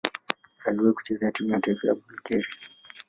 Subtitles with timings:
[0.65, 2.47] Aliwahi kucheza timu ya taifa ya Bulgaria.